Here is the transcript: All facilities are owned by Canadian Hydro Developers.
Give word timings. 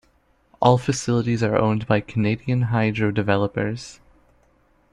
All 0.59 0.79
facilities 0.79 1.43
are 1.43 1.55
owned 1.55 1.85
by 1.85 1.99
Canadian 2.01 2.63
Hydro 2.63 3.11
Developers. 3.11 3.99